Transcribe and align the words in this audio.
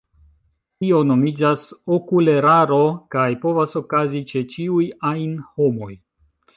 Tio 0.83 1.01
nomiĝas 1.09 1.65
okuleraro, 1.97 2.81
kaj 3.17 3.29
povas 3.47 3.79
okazi 3.83 4.27
ĉe 4.33 4.45
ĉiuj 4.57 4.93
ajn 5.15 5.41
homoj. 5.57 5.97